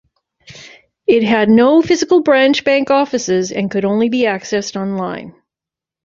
It 1.05 1.21
had 1.21 1.47
no 1.47 1.83
physical 1.83 2.23
branch 2.23 2.63
bank 2.63 2.89
offices 2.89 3.51
and 3.51 3.69
could 3.69 3.85
only 3.85 4.09
be 4.09 4.23
accessed 4.23 4.75
online. 4.75 5.35